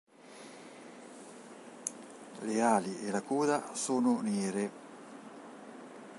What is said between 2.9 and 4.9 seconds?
e la coda sono nere.